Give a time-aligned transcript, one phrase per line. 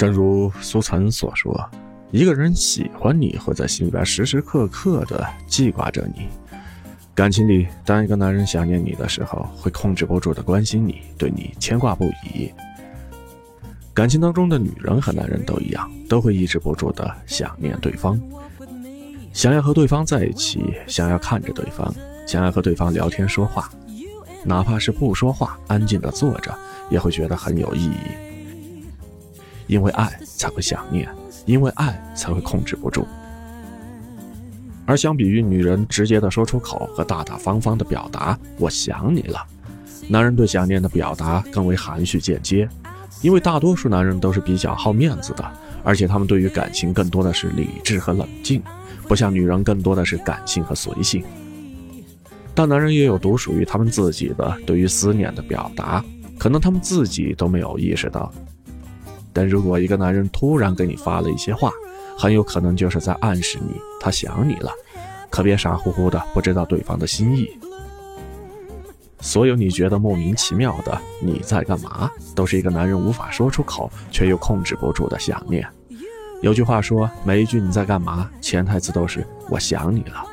[0.00, 1.54] 正如苏岑所说，
[2.10, 6.26] 一个人喜欢你，会在心里边时时刻刻的记挂着你。
[7.14, 12.50] 感情里，当一个男人想念你的时候，会控制不住的关心你，对你牵挂不已。
[13.92, 18.18] 感情当中的女人和男人都一样，都会抑制不住的想念对方，
[19.34, 21.94] 想要和对方在一起，想要看着对方，
[22.26, 23.70] 想要和对方聊天说话，
[24.46, 28.30] 哪怕是不说话，安静的坐着，也会觉得很有意义。
[29.70, 31.08] 因为爱才会想念，
[31.46, 33.06] 因为爱才会控制不住。
[34.84, 39.46] 而相比于女人直接的说出口和大大方方的表达“我想你了”，
[40.10, 42.68] 男人对想念的表达更为含蓄间接。
[43.22, 45.52] 因为大多数男人都是比较好面子的，
[45.84, 48.60] 而且他们对于感情更多的是理智和冷静，
[49.06, 51.22] 不像女人更多的是感性和随性。
[52.56, 56.04] 但男人也有独属于他们自己的对于思念的表达，
[56.36, 58.32] 可能他们自己都没有意识到。
[59.32, 61.70] 但如果一个男人突然给你发了一些话，
[62.18, 64.70] 很有可能就是在暗示你他想你了，
[65.30, 67.50] 可别傻乎乎的不知道对方的心意。
[69.20, 75.66] 所有你觉得莫名其妙的你在干嘛，都是一个男人无法说出口却又控制不住的想念。
[76.40, 80.24] 有句话说，每一句你在干嘛，潜台词都是我想你了。